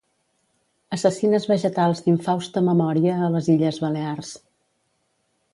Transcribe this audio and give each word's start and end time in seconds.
Assassines 0.97 1.45
vegetals 1.51 2.01
d'infausta 2.07 2.65
memòria 2.71 3.21
a 3.27 3.31
les 3.37 3.53
Illes 3.57 3.81
Balears. 3.85 4.37